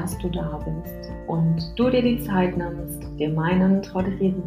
dass 0.00 0.18
du 0.18 0.28
da 0.28 0.58
bist 0.58 1.10
und 1.26 1.72
du 1.76 1.88
dir 1.88 2.02
die 2.02 2.20
Zeit 2.20 2.56
nimmst, 2.56 3.02
dir 3.18 3.30
meinen 3.30 3.80
Trau 3.82 4.02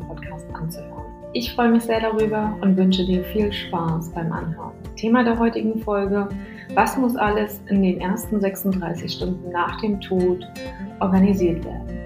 Podcast 0.07 0.45
anzuhören. 0.53 1.05
Ich 1.33 1.53
freue 1.53 1.69
mich 1.69 1.83
sehr 1.83 1.99
darüber 1.99 2.55
und 2.61 2.77
wünsche 2.77 3.03
dir 3.05 3.23
viel 3.23 3.51
Spaß 3.51 4.13
beim 4.13 4.31
Anhören. 4.31 4.73
Thema 4.95 5.23
der 5.23 5.39
heutigen 5.39 5.79
Folge, 5.79 6.29
was 6.75 6.97
muss 6.97 7.15
alles 7.15 7.61
in 7.67 7.81
den 7.81 7.99
ersten 7.99 8.39
36 8.39 9.11
Stunden 9.11 9.51
nach 9.51 9.81
dem 9.81 9.99
Tod 10.01 10.47
organisiert 10.99 11.65
werden? 11.65 11.97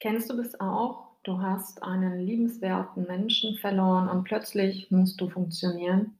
Kennst 0.00 0.30
du 0.30 0.36
das 0.36 0.58
auch? 0.58 1.04
Du 1.22 1.40
hast 1.40 1.82
einen 1.82 2.18
liebenswerten 2.20 3.06
Menschen 3.06 3.56
verloren 3.56 4.08
und 4.08 4.24
plötzlich 4.24 4.90
musst 4.90 5.20
du 5.20 5.28
funktionieren, 5.28 6.16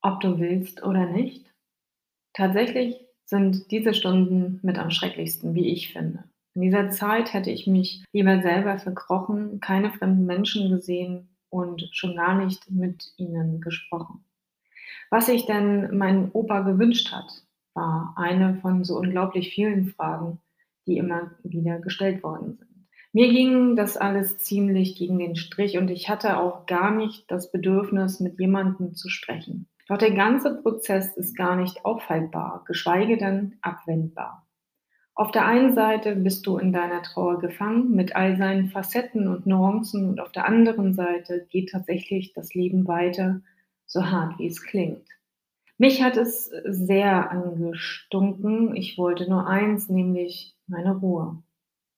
ob 0.00 0.20
du 0.20 0.38
willst 0.38 0.82
oder 0.82 1.06
nicht. 1.06 1.46
Tatsächlich 2.36 2.96
sind 3.24 3.70
diese 3.70 3.94
Stunden 3.94 4.60
mit 4.62 4.78
am 4.78 4.90
schrecklichsten, 4.90 5.54
wie 5.54 5.72
ich 5.72 5.94
finde. 5.94 6.24
In 6.54 6.60
dieser 6.60 6.90
Zeit 6.90 7.32
hätte 7.32 7.50
ich 7.50 7.66
mich 7.66 8.04
lieber 8.12 8.42
selber 8.42 8.78
verkrochen, 8.78 9.58
keine 9.60 9.90
fremden 9.90 10.26
Menschen 10.26 10.70
gesehen 10.70 11.30
und 11.48 11.88
schon 11.92 12.14
gar 12.14 12.34
nicht 12.34 12.70
mit 12.70 13.14
ihnen 13.16 13.62
gesprochen. 13.62 14.22
Was 15.08 15.26
sich 15.26 15.46
denn 15.46 15.96
mein 15.96 16.30
Opa 16.32 16.60
gewünscht 16.60 17.10
hat, 17.10 17.42
war 17.72 18.12
eine 18.18 18.56
von 18.56 18.84
so 18.84 18.98
unglaublich 18.98 19.54
vielen 19.54 19.86
Fragen, 19.86 20.38
die 20.86 20.98
immer 20.98 21.30
wieder 21.42 21.78
gestellt 21.78 22.22
worden 22.22 22.58
sind. 22.58 22.86
Mir 23.14 23.32
ging 23.32 23.76
das 23.76 23.96
alles 23.96 24.36
ziemlich 24.36 24.96
gegen 24.96 25.18
den 25.18 25.36
Strich 25.36 25.78
und 25.78 25.88
ich 25.88 26.10
hatte 26.10 26.36
auch 26.36 26.66
gar 26.66 26.90
nicht 26.90 27.30
das 27.30 27.50
Bedürfnis, 27.50 28.20
mit 28.20 28.38
jemandem 28.38 28.94
zu 28.94 29.08
sprechen. 29.08 29.70
Doch 29.88 29.98
der 29.98 30.12
ganze 30.12 30.60
Prozess 30.62 31.16
ist 31.16 31.36
gar 31.36 31.56
nicht 31.56 31.84
aufhaltbar, 31.84 32.64
geschweige 32.66 33.16
denn 33.16 33.58
abwendbar. 33.62 34.46
Auf 35.14 35.30
der 35.30 35.46
einen 35.46 35.74
Seite 35.74 36.14
bist 36.14 36.46
du 36.46 36.58
in 36.58 36.72
deiner 36.72 37.02
Trauer 37.02 37.38
gefangen 37.38 37.92
mit 37.92 38.14
all 38.14 38.36
seinen 38.36 38.68
Facetten 38.68 39.28
und 39.28 39.46
Nuancen 39.46 40.08
und 40.10 40.20
auf 40.20 40.30
der 40.30 40.44
anderen 40.44 40.92
Seite 40.92 41.46
geht 41.48 41.70
tatsächlich 41.70 42.34
das 42.34 42.52
Leben 42.52 42.86
weiter, 42.86 43.40
so 43.86 44.10
hart 44.10 44.38
wie 44.38 44.46
es 44.46 44.62
klingt. 44.62 45.08
Mich 45.78 46.02
hat 46.02 46.16
es 46.16 46.50
sehr 46.64 47.30
angestunken. 47.30 48.74
Ich 48.76 48.98
wollte 48.98 49.28
nur 49.28 49.46
eins, 49.46 49.88
nämlich 49.88 50.54
meine 50.66 50.96
Ruhe. 50.96 51.42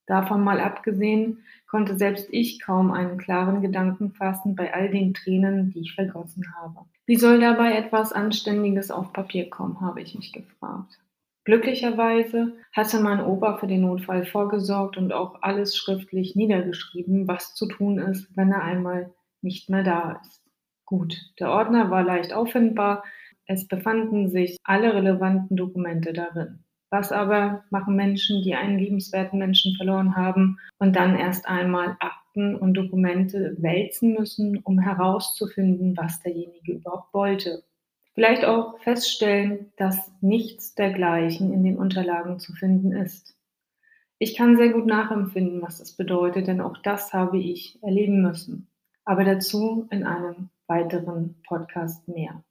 Davon 0.08 0.42
mal 0.42 0.58
abgesehen, 0.58 1.44
konnte 1.66 1.98
selbst 1.98 2.28
ich 2.30 2.60
kaum 2.60 2.92
einen 2.92 3.18
klaren 3.18 3.60
Gedanken 3.60 4.12
fassen 4.12 4.56
bei 4.56 4.72
all 4.72 4.88
den 4.88 5.12
Tränen, 5.12 5.70
die 5.70 5.80
ich 5.80 5.94
vergossen 5.94 6.46
habe. 6.56 6.86
Wie 7.04 7.16
soll 7.16 7.40
dabei 7.40 7.74
etwas 7.74 8.14
Anständiges 8.14 8.90
auf 8.90 9.12
Papier 9.12 9.50
kommen, 9.50 9.82
habe 9.82 10.00
ich 10.00 10.14
mich 10.14 10.32
gefragt. 10.32 10.98
Glücklicherweise 11.44 12.54
hatte 12.72 13.00
mein 13.00 13.22
Opa 13.22 13.58
für 13.58 13.66
den 13.66 13.82
Notfall 13.82 14.24
vorgesorgt 14.24 14.96
und 14.96 15.12
auch 15.12 15.42
alles 15.42 15.76
schriftlich 15.76 16.34
niedergeschrieben, 16.36 17.28
was 17.28 17.54
zu 17.54 17.66
tun 17.66 17.98
ist, 17.98 18.34
wenn 18.34 18.50
er 18.50 18.62
einmal 18.62 19.12
nicht 19.42 19.68
mehr 19.68 19.82
da 19.82 20.20
ist. 20.22 20.42
Gut, 20.86 21.16
der 21.38 21.50
Ordner 21.50 21.90
war 21.90 22.02
leicht 22.02 22.32
auffindbar, 22.32 23.04
es 23.44 23.68
befanden 23.68 24.30
sich 24.30 24.56
alle 24.64 24.94
relevanten 24.94 25.54
Dokumente 25.54 26.14
darin. 26.14 26.64
Was 26.90 27.12
aber 27.12 27.64
machen 27.70 27.96
Menschen, 27.96 28.42
die 28.42 28.54
einen 28.54 28.78
liebenswerten 28.78 29.38
Menschen 29.38 29.74
verloren 29.76 30.16
haben 30.16 30.58
und 30.78 30.96
dann 30.96 31.16
erst 31.16 31.46
einmal 31.46 31.96
Akten 32.00 32.56
und 32.56 32.74
Dokumente 32.74 33.56
wälzen 33.58 34.14
müssen, 34.14 34.58
um 34.58 34.78
herauszufinden, 34.78 35.96
was 35.96 36.20
derjenige 36.20 36.72
überhaupt 36.72 37.12
wollte? 37.12 37.62
Vielleicht 38.14 38.44
auch 38.44 38.78
feststellen, 38.80 39.70
dass 39.76 40.10
nichts 40.20 40.74
dergleichen 40.74 41.52
in 41.52 41.62
den 41.62 41.76
Unterlagen 41.76 42.40
zu 42.40 42.52
finden 42.52 42.92
ist. 42.92 43.36
Ich 44.18 44.34
kann 44.34 44.56
sehr 44.56 44.70
gut 44.70 44.86
nachempfinden, 44.86 45.62
was 45.62 45.78
das 45.78 45.92
bedeutet, 45.92 46.48
denn 46.48 46.60
auch 46.60 46.78
das 46.78 47.12
habe 47.12 47.38
ich 47.38 47.78
erleben 47.82 48.22
müssen. 48.22 48.68
Aber 49.04 49.24
dazu 49.24 49.86
in 49.90 50.04
einem 50.04 50.48
weiteren 50.66 51.40
Podcast 51.46 52.08
mehr. 52.08 52.42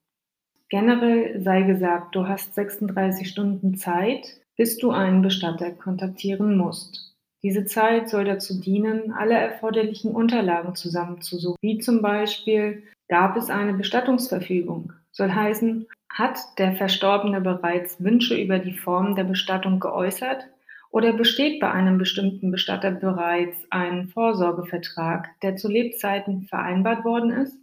Generell 0.70 1.42
sei 1.42 1.62
gesagt, 1.62 2.16
du 2.16 2.28
hast 2.28 2.54
36 2.56 3.30
Stunden 3.30 3.76
Zeit, 3.76 4.42
bis 4.58 4.78
du 4.78 4.92
einen 4.92 5.22
Bestatter 5.22 5.72
kontaktieren 5.72 6.58
musst. 6.58 7.16
Diese 7.44 7.66
Zeit 7.66 8.10
soll 8.10 8.26
dazu 8.26 8.60
dienen, 8.60 9.14
alle 9.14 9.36
erforderlichen 9.36 10.12
Unterlagen 10.12 10.76
zusammenzusuchen, 10.76 11.58
wie 11.62 11.78
zum 11.78 12.02
Beispiel 12.02 12.84
gab 13.08 13.38
es 13.38 13.50
eine 13.50 13.74
Bestattungsverfügung, 13.74 14.92
soll 15.12 15.32
heißen, 15.32 15.88
hat 16.10 16.40
der 16.58 16.74
Verstorbene 16.74 17.40
bereits 17.40 18.04
Wünsche 18.04 18.36
über 18.36 18.60
die 18.60 18.74
Form 18.74 19.16
der 19.16 19.24
Bestattung 19.24 19.80
geäußert 19.80 20.48
oder 20.90 21.14
besteht 21.14 21.60
bei 21.60 21.72
einem 21.72 21.98
bestimmten 21.98 22.50
Bestatter 22.52 22.92
bereits 22.92 23.58
ein 23.70 24.10
Vorsorgevertrag, 24.10 25.30
der 25.42 25.56
zu 25.56 25.70
Lebzeiten 25.70 26.44
vereinbart 26.44 27.06
worden 27.06 27.32
ist? 27.32 27.56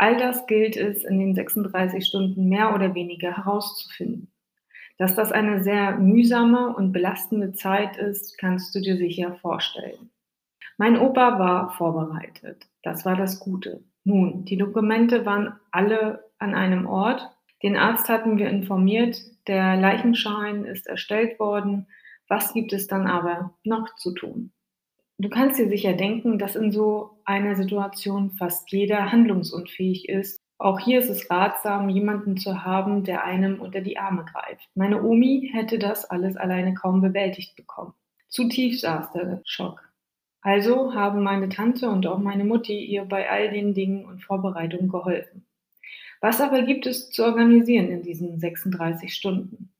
All 0.00 0.16
das 0.16 0.46
gilt 0.46 0.78
es 0.78 1.04
in 1.04 1.18
den 1.18 1.34
36 1.34 2.06
Stunden 2.06 2.48
mehr 2.48 2.74
oder 2.74 2.94
weniger 2.94 3.36
herauszufinden. 3.36 4.32
Dass 4.96 5.14
das 5.14 5.30
eine 5.30 5.62
sehr 5.62 5.98
mühsame 5.98 6.74
und 6.74 6.92
belastende 6.92 7.52
Zeit 7.52 7.98
ist, 7.98 8.38
kannst 8.38 8.74
du 8.74 8.80
dir 8.80 8.96
sicher 8.96 9.34
vorstellen. 9.42 10.08
Mein 10.78 10.98
Opa 10.98 11.38
war 11.38 11.72
vorbereitet. 11.72 12.66
Das 12.82 13.04
war 13.04 13.14
das 13.14 13.40
Gute. 13.40 13.84
Nun, 14.02 14.46
die 14.46 14.56
Dokumente 14.56 15.26
waren 15.26 15.60
alle 15.70 16.24
an 16.38 16.54
einem 16.54 16.86
Ort. 16.86 17.20
Den 17.62 17.76
Arzt 17.76 18.08
hatten 18.08 18.38
wir 18.38 18.48
informiert. 18.48 19.20
Der 19.48 19.76
Leichenschein 19.76 20.64
ist 20.64 20.86
erstellt 20.86 21.38
worden. 21.38 21.88
Was 22.26 22.54
gibt 22.54 22.72
es 22.72 22.86
dann 22.86 23.06
aber 23.06 23.52
noch 23.64 23.94
zu 23.96 24.14
tun? 24.14 24.50
Du 25.20 25.28
kannst 25.28 25.58
dir 25.58 25.68
sicher 25.68 25.92
denken, 25.92 26.38
dass 26.38 26.56
in 26.56 26.72
so 26.72 27.10
einer 27.26 27.54
Situation 27.54 28.30
fast 28.30 28.72
jeder 28.72 29.12
handlungsunfähig 29.12 30.08
ist. 30.08 30.40
Auch 30.56 30.80
hier 30.80 30.98
ist 30.98 31.10
es 31.10 31.30
ratsam, 31.30 31.90
jemanden 31.90 32.38
zu 32.38 32.64
haben, 32.64 33.04
der 33.04 33.22
einem 33.22 33.60
unter 33.60 33.82
die 33.82 33.98
Arme 33.98 34.24
greift. 34.24 34.66
Meine 34.74 35.02
Omi 35.02 35.50
hätte 35.52 35.78
das 35.78 36.06
alles 36.06 36.38
alleine 36.38 36.72
kaum 36.72 37.02
bewältigt 37.02 37.54
bekommen. 37.54 37.92
Zu 38.28 38.48
tief 38.48 38.80
saß 38.80 39.12
der 39.12 39.42
Schock. 39.44 39.86
Also 40.40 40.94
haben 40.94 41.22
meine 41.22 41.50
Tante 41.50 41.90
und 41.90 42.06
auch 42.06 42.18
meine 42.18 42.44
Mutti 42.44 42.82
ihr 42.82 43.04
bei 43.04 43.28
all 43.28 43.50
den 43.50 43.74
Dingen 43.74 44.06
und 44.06 44.24
Vorbereitungen 44.24 44.88
geholfen. 44.88 45.44
Was 46.22 46.40
aber 46.40 46.62
gibt 46.62 46.86
es 46.86 47.10
zu 47.10 47.24
organisieren 47.24 47.90
in 47.90 48.02
diesen 48.02 48.40
36 48.40 49.14
Stunden? 49.14 49.70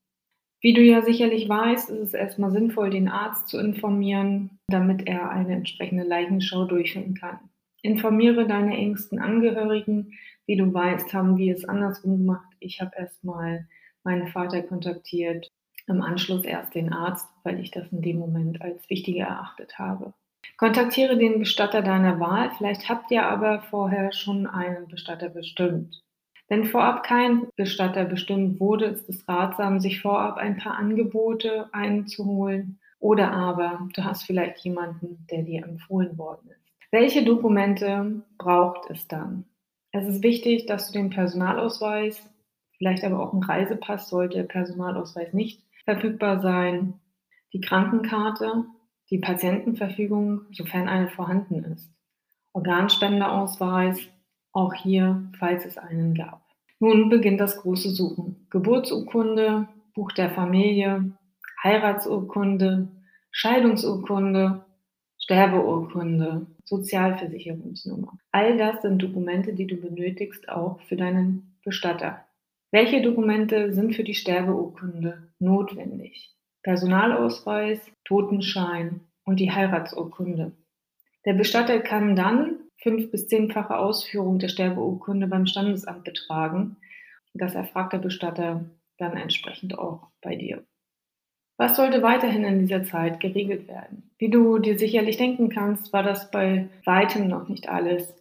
Wie 0.61 0.75
du 0.75 0.83
ja 0.83 1.01
sicherlich 1.01 1.49
weißt, 1.49 1.89
ist 1.89 2.09
es 2.09 2.15
erstmal 2.15 2.51
sinnvoll, 2.51 2.91
den 2.91 3.09
Arzt 3.09 3.49
zu 3.49 3.59
informieren, 3.59 4.60
damit 4.71 5.07
er 5.07 5.31
eine 5.31 5.55
entsprechende 5.55 6.05
Leichenschau 6.05 6.65
durchführen 6.65 7.15
kann. 7.15 7.39
Informiere 7.83 8.47
deine 8.47 8.77
engsten 8.77 9.19
Angehörigen. 9.19 10.13
Wie 10.47 10.57
du 10.57 10.73
weißt, 10.73 11.13
haben 11.15 11.37
wir 11.37 11.55
es 11.55 11.65
andersrum 11.65 12.19
gemacht. 12.19 12.49
Ich 12.59 12.81
habe 12.81 12.93
erstmal 12.97 13.67
meinen 14.05 14.29
Vater 14.29 14.63
kontaktiert, 14.63 15.49
im 15.87 16.03
Anschluss 16.03 16.45
erst 16.45 16.75
den 16.75 16.93
Arzt, 16.93 17.29
weil 17.43 17.61
ich 17.61 17.71
das 17.71 17.91
in 17.93 18.03
dem 18.03 18.19
Moment 18.19 18.61
als 18.63 18.89
wichtiger 18.91 19.27
erachtet 19.27 19.79
habe. 19.79 20.13
Kontaktiere 20.57 21.17
den 21.17 21.39
Bestatter 21.39 21.83
deiner 21.83 22.21
Wahl. 22.21 22.51
Vielleicht 22.57 22.89
habt 22.89 23.11
ihr 23.11 23.25
aber 23.25 23.63
vorher 23.71 24.13
schon 24.13 24.47
einen 24.47 24.89
Bestatter 24.89 25.29
bestimmt. 25.29 26.03
Wenn 26.49 26.65
vorab 26.65 27.05
kein 27.05 27.47
Bestatter 27.57 28.05
bestimmt 28.05 28.59
wurde, 28.59 28.87
ist 28.87 29.09
es 29.09 29.27
ratsam, 29.29 29.79
sich 29.79 30.01
vorab 30.01 30.37
ein 30.37 30.57
paar 30.57 30.77
Angebote 30.77 31.69
einzuholen 31.73 32.80
oder 33.01 33.33
aber 33.33 33.89
du 33.95 34.05
hast 34.05 34.25
vielleicht 34.25 34.59
jemanden, 34.59 35.27
der 35.31 35.43
dir 35.43 35.65
empfohlen 35.65 36.17
worden 36.17 36.51
ist. 36.51 36.61
Welche 36.93 37.25
Dokumente 37.25 38.23
braucht 38.39 38.91
es 38.91 39.09
dann? 39.09 39.45
Es 39.93 40.07
ist 40.07 40.23
wichtig, 40.23 40.67
dass 40.67 40.87
du 40.87 40.99
den 40.99 41.11
Personalausweis, 41.11 42.29
vielleicht 42.79 43.03
aber 43.05 43.21
auch 43.21 43.33
einen 43.33 43.43
Reisepass, 43.43 44.09
sollte 44.09 44.39
der 44.39 44.45
Personalausweis 44.45 45.33
nicht 45.33 45.63
verfügbar 45.85 46.41
sein, 46.41 46.95
die 47.53 47.61
Krankenkarte, 47.61 48.67
die 49.11 49.19
Patientenverfügung, 49.19 50.43
sofern 50.53 50.89
eine 50.89 51.09
vorhanden 51.09 51.65
ist, 51.65 51.91
Organspendeausweis, 52.53 53.99
auch 54.53 54.75
hier, 54.75 55.29
falls 55.39 55.65
es 55.65 55.79
einen 55.79 56.15
gab. 56.15 56.43
Nun 56.79 57.09
beginnt 57.09 57.41
das 57.41 57.57
große 57.59 57.91
Suchen. 57.91 58.47
Geburtsurkunde, 58.51 59.69
Buch 59.95 60.13
der 60.13 60.31
Familie, 60.31 61.13
Heiratsurkunde, 61.63 62.89
Scheidungsurkunde, 63.31 64.65
Sterbeurkunde, 65.19 66.47
Sozialversicherungsnummer. 66.65 68.19
All 68.33 68.57
das 68.57 68.83
sind 68.83 69.03
Dokumente, 69.03 69.53
die 69.53 69.67
du 69.67 69.77
benötigst 69.77 70.49
auch 70.49 70.81
für 70.83 70.97
deinen 70.97 71.57
Bestatter. 71.65 72.25
Welche 72.73 73.03
Dokumente 73.03 73.73
sind 73.73 73.95
für 73.95 74.05
die 74.05 74.15
Sterbeurkunde 74.15 75.31
notwendig? 75.39 76.35
Personalausweis, 76.63 77.81
Totenschein 78.05 79.01
und 79.25 79.41
die 79.41 79.51
Heiratsurkunde. 79.51 80.53
Der 81.27 81.35
Bestatter 81.35 81.81
kann 81.81 82.17
dann 82.17 82.59
fünf- 82.83 83.11
bis 83.11 83.29
zehnfache 83.29 83.77
Ausführung 83.77 84.39
der 84.39 84.49
Sterbeurkunde 84.49 85.27
beim 85.27 85.47
Standesamt 85.47 86.05
betragen. 86.05 86.77
Das 87.35 87.55
erfragt 87.55 87.93
der 87.93 87.99
Bestatter 87.99 88.65
dann 88.99 89.17
entsprechend 89.17 89.79
auch 89.79 90.09
bei 90.23 90.37
dir. 90.37 90.65
Was 91.61 91.77
sollte 91.77 92.03
weiterhin 92.03 92.43
in 92.45 92.61
dieser 92.61 92.85
Zeit 92.85 93.21
geregelt 93.21 93.69
werden? 93.69 94.11
Wie 94.17 94.31
du 94.31 94.59
dir 94.59 94.79
sicherlich 94.79 95.19
denken 95.19 95.51
kannst, 95.51 95.93
war 95.93 96.03
das 96.03 96.31
bei 96.31 96.71
weitem 96.87 97.29
noch 97.29 97.51
nicht 97.51 97.69
alles. 97.69 98.17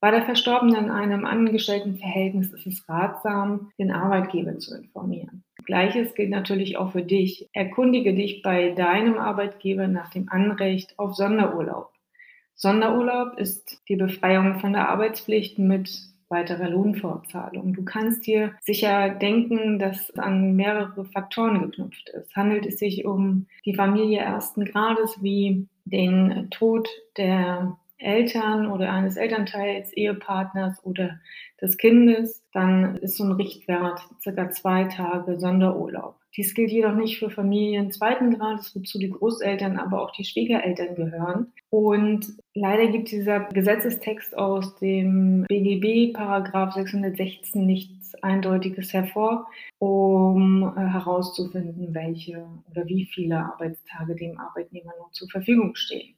Bei 0.00 0.10
der 0.10 0.22
Verstorbene 0.22 0.78
in 0.78 0.90
einem 0.90 1.26
Angestelltenverhältnis 1.26 2.50
ist 2.54 2.66
es 2.66 2.88
ratsam, 2.88 3.70
den 3.78 3.90
Arbeitgeber 3.90 4.58
zu 4.58 4.74
informieren. 4.74 5.44
Gleiches 5.66 6.14
gilt 6.14 6.30
natürlich 6.30 6.78
auch 6.78 6.92
für 6.92 7.02
dich. 7.02 7.50
Erkundige 7.52 8.14
dich 8.14 8.40
bei 8.40 8.70
deinem 8.70 9.18
Arbeitgeber 9.18 9.86
nach 9.86 10.08
dem 10.08 10.30
Anrecht 10.30 10.98
auf 10.98 11.14
Sonderurlaub. 11.14 11.92
Sonderurlaub 12.54 13.38
ist 13.38 13.82
die 13.90 13.96
Befreiung 13.96 14.60
von 14.60 14.72
der 14.72 14.88
Arbeitspflicht 14.88 15.58
mit 15.58 15.90
weiterer 16.28 16.68
Lohnfortzahlung. 16.68 17.72
Du 17.72 17.84
kannst 17.84 18.26
dir 18.26 18.54
sicher 18.60 19.10
denken, 19.10 19.78
dass 19.78 20.10
an 20.18 20.54
mehrere 20.56 21.04
Faktoren 21.06 21.60
geknüpft 21.62 22.08
ist. 22.10 22.34
Handelt 22.36 22.66
es 22.66 22.78
sich 22.78 23.04
um 23.04 23.46
die 23.64 23.74
Familie 23.74 24.20
ersten 24.20 24.64
Grades 24.64 25.22
wie 25.22 25.66
den 25.84 26.48
Tod 26.50 26.88
der 27.16 27.76
Eltern 27.98 28.70
oder 28.70 28.92
eines 28.92 29.16
Elternteils, 29.16 29.92
Ehepartners 29.92 30.84
oder 30.84 31.18
des 31.60 31.76
Kindes, 31.76 32.44
dann 32.52 32.96
ist 32.98 33.16
so 33.16 33.24
ein 33.24 33.32
Richtwert 33.32 34.00
circa 34.22 34.50
zwei 34.50 34.84
Tage 34.84 35.38
Sonderurlaub. 35.40 36.17
Dies 36.36 36.54
gilt 36.54 36.70
jedoch 36.70 36.94
nicht 36.94 37.18
für 37.18 37.30
Familien 37.30 37.90
zweiten 37.90 38.38
Grades, 38.38 38.74
wozu 38.76 38.98
die 38.98 39.10
Großeltern, 39.10 39.78
aber 39.78 40.02
auch 40.02 40.12
die 40.12 40.24
Schwiegereltern 40.24 40.94
gehören. 40.94 41.52
Und 41.70 42.28
leider 42.54 42.86
gibt 42.88 43.10
dieser 43.10 43.40
Gesetzestext 43.40 44.36
aus 44.36 44.76
dem 44.76 45.44
BGB 45.48 46.12
Paragraph 46.12 46.74
616 46.74 47.64
nichts 47.64 48.14
Eindeutiges 48.22 48.92
hervor, 48.92 49.46
um 49.78 50.62
äh, 50.76 50.80
herauszufinden, 50.80 51.94
welche 51.94 52.46
oder 52.70 52.86
wie 52.86 53.06
viele 53.06 53.38
Arbeitstage 53.38 54.14
dem 54.14 54.38
Arbeitnehmer 54.38 54.92
nun 54.98 55.12
zur 55.12 55.28
Verfügung 55.28 55.74
stehen. 55.74 56.14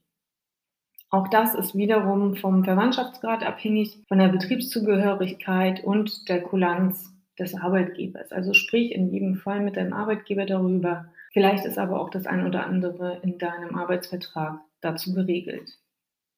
Auch 1.11 1.27
das 1.29 1.55
ist 1.55 1.75
wiederum 1.75 2.37
vom 2.37 2.65
Verwandtschaftsgrad 2.65 3.43
abhängig, 3.43 3.99
von 4.07 4.19
der 4.19 4.29
Betriebszugehörigkeit 4.29 5.83
und 5.83 6.29
der 6.29 6.41
Kulanz 6.43 7.13
des 7.39 7.55
Arbeitgebers. 7.55 8.33
Also 8.33 8.53
sprich 8.53 8.93
in 8.93 9.13
jedem 9.13 9.37
Fall 9.37 9.61
mit 9.61 9.77
deinem 9.77 9.93
Arbeitgeber 9.93 10.47
darüber. 10.47 11.07
Vielleicht 11.33 11.65
ist 11.65 11.79
aber 11.79 12.01
auch 12.01 12.11
das 12.11 12.27
ein 12.27 12.47
oder 12.47 12.67
andere 12.67 13.21
in 13.23 13.39
deinem 13.39 13.77
Arbeitsvertrag 13.77 14.61
dazu 14.81 15.15
geregelt. 15.15 15.79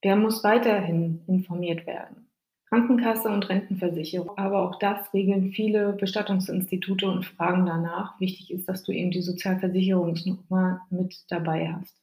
Wer 0.02 0.16
muss 0.16 0.44
weiterhin 0.44 1.22
informiert 1.26 1.86
werden? 1.86 2.28
Krankenkasse 2.72 3.28
und 3.28 3.48
Rentenversicherung, 3.48 4.36
aber 4.38 4.62
auch 4.62 4.78
das 4.78 5.12
regeln 5.12 5.52
viele 5.52 5.92
Bestattungsinstitute 5.92 7.06
und 7.06 7.26
fragen 7.26 7.66
danach. 7.66 8.18
Wichtig 8.18 8.50
ist, 8.50 8.66
dass 8.66 8.82
du 8.82 8.92
eben 8.92 9.10
die 9.10 9.20
Sozialversicherungsnummer 9.20 10.80
mit 10.88 11.14
dabei 11.28 11.70
hast. 11.70 11.94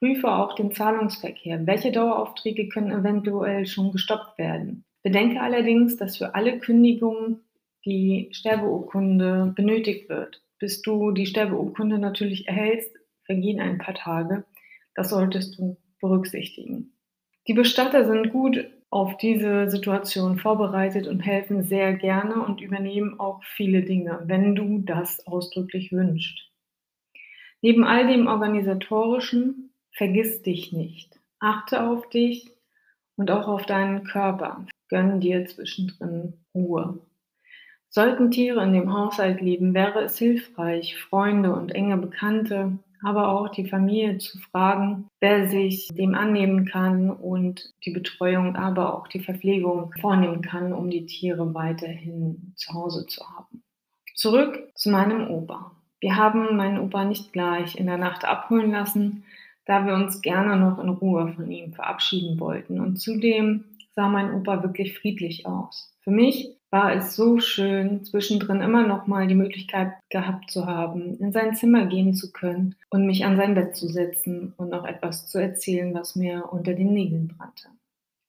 Prüfe 0.00 0.32
auch 0.32 0.56
den 0.56 0.72
Zahlungsverkehr. 0.72 1.64
Welche 1.68 1.92
Daueraufträge 1.92 2.68
können 2.68 2.90
eventuell 2.90 3.64
schon 3.66 3.92
gestoppt 3.92 4.36
werden? 4.38 4.84
Bedenke 5.04 5.40
allerdings, 5.40 5.96
dass 5.96 6.16
für 6.16 6.34
alle 6.34 6.58
Kündigungen 6.58 7.40
die 7.84 8.28
Sterbeurkunde 8.32 9.52
benötigt 9.56 10.08
wird. 10.08 10.42
Bis 10.58 10.82
du 10.82 11.10
die 11.10 11.26
Sterbeurkunde 11.26 11.98
natürlich 11.98 12.46
erhältst, 12.48 12.96
vergehen 13.24 13.60
ein 13.60 13.78
paar 13.78 13.94
Tage. 13.94 14.44
Das 14.94 15.10
solltest 15.10 15.58
du 15.58 15.76
berücksichtigen. 16.00 16.92
Die 17.48 17.54
Bestatter 17.54 18.04
sind 18.04 18.30
gut 18.30 18.64
auf 18.90 19.16
diese 19.16 19.70
Situation 19.70 20.38
vorbereitet 20.38 21.08
und 21.08 21.20
helfen 21.20 21.64
sehr 21.64 21.94
gerne 21.94 22.44
und 22.44 22.60
übernehmen 22.60 23.18
auch 23.18 23.42
viele 23.42 23.82
Dinge, 23.82 24.22
wenn 24.26 24.54
du 24.54 24.78
das 24.80 25.26
ausdrücklich 25.26 25.92
wünschst. 25.92 26.50
Neben 27.62 27.84
all 27.84 28.06
dem 28.06 28.26
organisatorischen 28.26 29.72
Vergiss 29.94 30.40
dich 30.42 30.72
nicht. 30.72 31.20
Achte 31.38 31.86
auf 31.86 32.08
dich 32.08 32.50
und 33.16 33.30
auch 33.30 33.46
auf 33.46 33.66
deinen 33.66 34.04
Körper. 34.04 34.66
Gönn 34.88 35.20
dir 35.20 35.44
zwischendrin 35.46 36.34
Ruhe. 36.54 36.98
Sollten 37.94 38.30
Tiere 38.30 38.64
in 38.64 38.72
dem 38.72 38.90
Haushalt 38.90 39.42
leben, 39.42 39.74
wäre 39.74 40.00
es 40.00 40.16
hilfreich, 40.16 40.96
Freunde 40.96 41.54
und 41.54 41.74
enge 41.74 41.98
Bekannte, 41.98 42.78
aber 43.02 43.28
auch 43.28 43.50
die 43.50 43.66
Familie 43.66 44.16
zu 44.16 44.38
fragen, 44.38 45.08
wer 45.20 45.50
sich 45.50 45.88
dem 45.88 46.14
annehmen 46.14 46.64
kann 46.64 47.10
und 47.10 47.70
die 47.84 47.90
Betreuung, 47.90 48.56
aber 48.56 48.94
auch 48.94 49.08
die 49.08 49.20
Verpflegung 49.20 49.92
vornehmen 50.00 50.40
kann, 50.40 50.72
um 50.72 50.88
die 50.88 51.04
Tiere 51.04 51.52
weiterhin 51.52 52.54
zu 52.56 52.72
Hause 52.72 53.06
zu 53.06 53.28
haben. 53.28 53.62
Zurück 54.14 54.70
zu 54.74 54.88
meinem 54.88 55.28
Opa. 55.28 55.72
Wir 56.00 56.16
haben 56.16 56.56
meinen 56.56 56.78
Opa 56.78 57.04
nicht 57.04 57.34
gleich 57.34 57.76
in 57.76 57.84
der 57.84 57.98
Nacht 57.98 58.24
abholen 58.24 58.70
lassen, 58.70 59.24
da 59.66 59.84
wir 59.84 59.92
uns 59.92 60.22
gerne 60.22 60.56
noch 60.56 60.82
in 60.82 60.88
Ruhe 60.88 61.30
von 61.34 61.50
ihm 61.50 61.74
verabschieden 61.74 62.40
wollten. 62.40 62.80
Und 62.80 62.96
zudem 62.96 63.64
sah 63.94 64.08
mein 64.08 64.32
Opa 64.32 64.62
wirklich 64.62 64.98
friedlich 64.98 65.44
aus. 65.44 65.94
Für 66.00 66.10
mich 66.10 66.56
war 66.72 66.96
es 66.96 67.14
so 67.14 67.38
schön, 67.38 68.02
zwischendrin 68.02 68.62
immer 68.62 68.86
noch 68.86 69.06
mal 69.06 69.26
die 69.26 69.34
Möglichkeit 69.34 69.92
gehabt 70.08 70.50
zu 70.50 70.66
haben, 70.66 71.18
in 71.18 71.30
sein 71.30 71.54
Zimmer 71.54 71.84
gehen 71.84 72.14
zu 72.14 72.32
können 72.32 72.74
und 72.88 73.06
mich 73.06 73.26
an 73.26 73.36
sein 73.36 73.54
Bett 73.54 73.76
zu 73.76 73.88
setzen 73.88 74.54
und 74.56 74.70
noch 74.70 74.86
etwas 74.86 75.28
zu 75.28 75.38
erzählen, 75.38 75.92
was 75.92 76.16
mir 76.16 76.50
unter 76.50 76.72
den 76.72 76.94
Nägeln 76.94 77.28
brannte. 77.28 77.68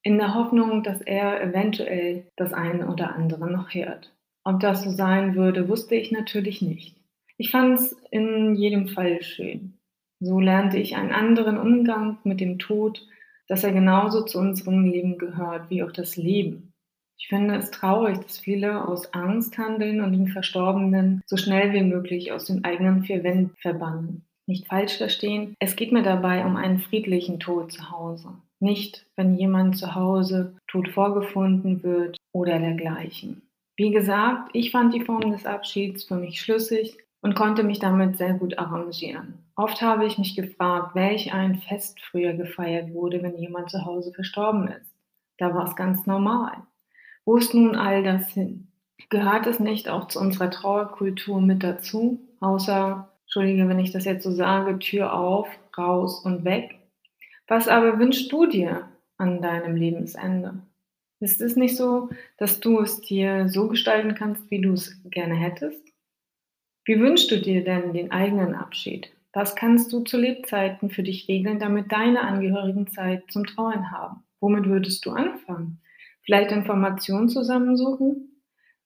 In 0.04 0.18
der 0.18 0.36
Hoffnung, 0.36 0.84
dass 0.84 1.00
er 1.02 1.42
eventuell 1.42 2.28
das 2.36 2.52
eine 2.52 2.90
oder 2.90 3.16
andere 3.16 3.50
noch 3.50 3.74
hört. 3.74 4.14
Ob 4.44 4.60
das 4.60 4.84
so 4.84 4.90
sein 4.90 5.36
würde, 5.36 5.70
wusste 5.70 5.96
ich 5.96 6.12
natürlich 6.12 6.62
nicht. 6.62 6.98
Ich 7.38 7.50
fand 7.50 7.80
es 7.80 7.96
in 8.12 8.56
jedem 8.56 8.90
Fall 8.90 9.24
schön. 9.24 9.78
So 10.20 10.42
lernte 10.42 10.78
ich 10.78 10.98
einen 10.98 11.14
anderen 11.14 11.58
Umgang 11.58 12.18
mit 12.26 12.42
dem 12.42 12.60
Tod, 12.60 13.08
dass 13.48 13.64
er 13.64 13.72
genauso 13.72 14.26
zu 14.26 14.40
unserem 14.40 14.84
Leben 14.84 15.18
gehört 15.18 15.70
wie 15.70 15.82
auch 15.82 15.94
das 15.94 16.18
Leben. 16.18 16.73
Ich 17.18 17.28
finde 17.28 17.56
es 17.56 17.72
traurig, 17.72 18.20
dass 18.20 18.40
viele 18.40 18.88
aus 18.88 19.14
Angst 19.14 19.58
handeln 19.58 20.02
und 20.02 20.12
den 20.12 20.28
Verstorbenen 20.28 21.22
so 21.26 21.38
schnell 21.38 21.74
wie 21.74 21.84
möglich 21.84 22.32
aus 22.32 22.46
den 22.46 22.64
eigenen 22.64 23.04
vier 23.04 23.24
Wänden 23.24 23.56
verbannen. 23.62 24.26
Nicht 24.46 24.68
falsch 24.68 24.98
verstehen, 24.98 25.56
es 25.60 25.76
geht 25.76 25.94
mir 25.94 26.04
dabei 26.04 26.46
um 26.46 26.58
einen 26.58 26.80
friedlichen 26.80 27.40
Tod 27.40 27.72
zu 27.72 27.92
Hause. 27.92 28.30
Nicht, 28.60 29.06
wenn 29.16 29.36
jemand 29.36 29.78
zu 29.78 29.96
Hause 29.96 30.56
tot 30.68 30.90
vorgefunden 30.90 31.82
wird 31.84 32.18
oder 32.34 32.60
dergleichen. 32.60 33.42
Wie 33.78 33.92
gesagt, 33.92 34.50
ich 34.54 34.72
fand 34.72 34.94
die 34.94 35.04
Form 35.04 35.32
des 35.32 35.46
Abschieds 35.46 36.04
für 36.04 36.16
mich 36.16 36.42
schlüssig 36.42 36.98
und 37.22 37.36
konnte 37.36 37.64
mich 37.64 37.80
damit 37.80 38.18
sehr 38.18 38.34
gut 38.34 38.58
arrangieren. 38.60 39.40
Oft 39.56 39.82
habe 39.82 40.06
ich 40.06 40.18
mich 40.18 40.36
gefragt, 40.36 40.94
welch 40.94 41.34
ein 41.34 41.56
Fest 41.56 42.02
früher 42.02 42.34
gefeiert 42.34 42.94
wurde, 42.94 43.24
wenn 43.24 43.38
jemand 43.38 43.70
zu 43.70 43.86
Hause 43.86 44.12
verstorben 44.14 44.68
ist. 44.68 44.94
Da 45.38 45.54
war 45.56 45.68
es 45.68 45.76
ganz 45.76 46.06
normal. 46.06 46.52
Wo 47.26 47.38
ist 47.38 47.54
nun 47.54 47.76
all 47.76 48.04
das 48.04 48.30
hin? 48.30 48.68
Gehört 49.10 49.48
es 49.48 49.60
nicht 49.60 49.90
auch 49.90 50.08
zu 50.08 50.20
unserer 50.20 50.50
Trauerkultur 50.50 51.42
mit 51.42 51.64
dazu? 51.64 52.20
Außer, 52.40 53.10
entschuldige, 53.22 53.68
wenn 53.70 53.80
ich 53.80 53.92
das 53.92 54.06
jetzt 54.06 54.24
so 54.24 54.32
sage, 54.32 54.80
Tür 54.80 55.14
auf, 55.14 55.48
raus 55.78 56.24
und 56.26 56.44
weg. 56.44 56.76
Was 57.48 57.68
aber 57.68 58.00
wünschst 58.00 58.32
du 58.32 58.46
dir 58.46 58.90
an 59.18 59.42
deinem 59.42 59.76
Lebensende? 59.76 60.62
Ist 61.20 61.40
es 61.40 61.56
nicht 61.56 61.78
so, 61.78 62.10
dass 62.38 62.60
du 62.60 62.80
es 62.82 63.00
dir 63.00 63.48
so 63.48 63.70
gestalten 63.70 64.16
kannst, 64.16 64.50
wie 64.52 64.60
du 64.60 64.74
es 64.74 65.02
gerne 65.06 65.36
hättest? 65.36 65.82
Wie 66.86 67.00
wünschst 67.00 67.32
du 67.32 67.40
dir 67.40 67.64
denn 67.64 67.94
den 67.94 68.12
eigenen 68.12 68.56
Abschied? 68.56 69.10
Was 69.32 69.56
kannst 69.56 69.94
du 69.94 70.02
zu 70.02 70.18
Lebzeiten 70.18 70.90
für 70.90 71.04
dich 71.04 71.28
regeln, 71.30 71.60
damit 71.60 71.92
deine 71.92 72.22
Angehörigen 72.22 72.88
Zeit 72.88 73.32
zum 73.32 73.46
Trauern 73.46 73.90
haben? 73.90 74.24
Womit 74.42 74.66
würdest 74.66 75.06
du 75.06 75.12
anfangen? 75.12 75.80
Vielleicht 76.26 76.52
Informationen 76.52 77.30
zusammensuchen? 77.30 78.42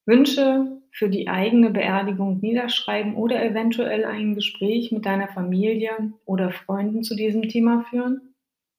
Wünsche 0.05 0.81
für 0.91 1.09
die 1.09 1.27
eigene 1.27 1.69
Beerdigung 1.69 2.39
niederschreiben 2.39 3.15
oder 3.15 3.43
eventuell 3.43 4.05
ein 4.05 4.35
Gespräch 4.35 4.91
mit 4.91 5.05
deiner 5.05 5.27
Familie 5.27 6.13
oder 6.25 6.49
Freunden 6.49 7.03
zu 7.03 7.15
diesem 7.15 7.43
Thema 7.43 7.83
führen? 7.89 8.33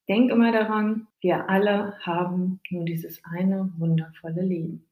Denk 0.08 0.30
immer 0.30 0.50
daran, 0.52 1.06
wir 1.20 1.48
alle 1.50 1.98
haben 2.00 2.60
nur 2.70 2.84
dieses 2.84 3.22
eine 3.24 3.70
wundervolle 3.76 4.42
Leben. 4.42 4.87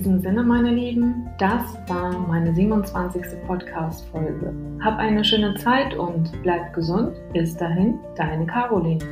Diesem 0.00 0.18
Sinne, 0.22 0.42
meine 0.42 0.70
Lieben, 0.70 1.28
das 1.36 1.62
war 1.86 2.18
meine 2.26 2.54
27. 2.54 3.22
Podcast-Folge. 3.46 4.54
Hab 4.82 4.98
eine 4.98 5.22
schöne 5.22 5.54
Zeit 5.56 5.94
und 5.94 6.32
bleib 6.42 6.72
gesund. 6.72 7.20
Bis 7.34 7.54
dahin, 7.54 7.98
deine 8.16 8.46
Caroline. 8.46 9.04